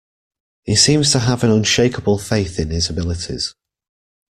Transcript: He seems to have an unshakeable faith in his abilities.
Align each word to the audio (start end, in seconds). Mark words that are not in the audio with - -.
He 0.63 0.75
seems 0.77 1.11
to 1.11 1.19
have 1.19 1.43
an 1.43 1.51
unshakeable 1.51 2.17
faith 2.17 2.57
in 2.59 2.71
his 2.71 2.89
abilities. 2.89 3.53